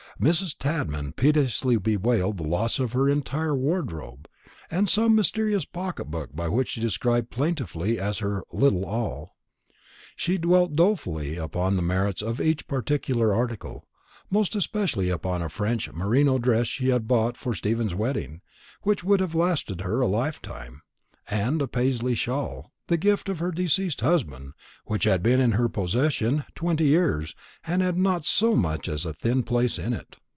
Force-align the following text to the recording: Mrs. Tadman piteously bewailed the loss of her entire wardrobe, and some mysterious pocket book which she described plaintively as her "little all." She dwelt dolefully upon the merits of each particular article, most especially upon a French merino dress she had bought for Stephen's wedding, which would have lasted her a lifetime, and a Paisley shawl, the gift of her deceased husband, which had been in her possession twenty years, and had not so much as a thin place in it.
Mrs. 0.21 0.55
Tadman 0.59 1.13
piteously 1.13 1.77
bewailed 1.77 2.37
the 2.37 2.43
loss 2.43 2.77
of 2.77 2.93
her 2.93 3.09
entire 3.09 3.55
wardrobe, 3.55 4.27
and 4.69 4.87
some 4.87 5.15
mysterious 5.15 5.65
pocket 5.65 6.11
book 6.11 6.29
which 6.35 6.69
she 6.69 6.79
described 6.79 7.31
plaintively 7.31 7.97
as 7.99 8.19
her 8.19 8.43
"little 8.51 8.85
all." 8.85 9.35
She 10.15 10.37
dwelt 10.37 10.75
dolefully 10.75 11.37
upon 11.37 11.75
the 11.75 11.81
merits 11.81 12.21
of 12.21 12.39
each 12.39 12.67
particular 12.67 13.33
article, 13.33 13.87
most 14.29 14.55
especially 14.55 15.09
upon 15.09 15.41
a 15.41 15.49
French 15.49 15.91
merino 15.91 16.37
dress 16.37 16.67
she 16.67 16.89
had 16.89 17.07
bought 17.07 17.35
for 17.35 17.55
Stephen's 17.55 17.95
wedding, 17.95 18.41
which 18.83 19.03
would 19.03 19.21
have 19.21 19.33
lasted 19.33 19.81
her 19.81 20.01
a 20.01 20.07
lifetime, 20.07 20.83
and 21.31 21.63
a 21.63 21.67
Paisley 21.67 22.13
shawl, 22.13 22.67
the 22.87 22.97
gift 22.97 23.29
of 23.29 23.39
her 23.39 23.51
deceased 23.51 24.01
husband, 24.01 24.51
which 24.83 25.05
had 25.05 25.23
been 25.23 25.39
in 25.39 25.53
her 25.53 25.69
possession 25.69 26.43
twenty 26.55 26.87
years, 26.87 27.33
and 27.65 27.81
had 27.81 27.95
not 27.97 28.25
so 28.25 28.53
much 28.53 28.89
as 28.89 29.05
a 29.05 29.13
thin 29.13 29.43
place 29.43 29.79
in 29.79 29.93
it. 29.93 30.17